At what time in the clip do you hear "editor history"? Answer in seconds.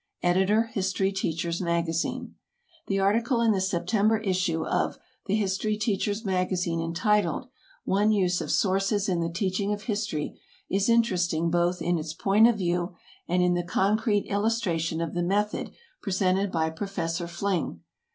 0.23-1.11